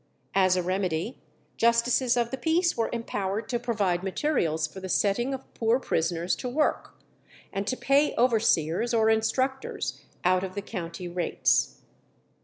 As 0.33 0.55
a 0.55 0.63
remedy, 0.63 1.19
justices 1.57 2.17
of 2.17 2.31
the 2.31 2.37
peace 2.37 2.75
were 2.75 2.89
empowered 2.91 3.47
to 3.49 3.59
provide 3.59 4.01
materials 4.01 4.65
for 4.65 4.79
the 4.79 4.89
setting 4.89 5.31
of 5.31 5.53
poor 5.53 5.79
prisoners 5.79 6.35
to 6.37 6.49
work, 6.49 6.99
and 7.53 7.67
to 7.67 7.77
pay 7.77 8.15
overseers 8.15 8.95
or 8.95 9.11
instructors 9.11 10.01
out 10.25 10.43
of 10.43 10.55
the 10.55 10.63
county 10.63 11.07
rates. 11.07 11.81